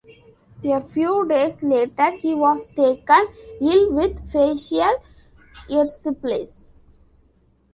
[0.63, 3.21] A few days later, he was taken
[3.61, 4.95] ill with facial
[5.69, 6.73] erysipelas.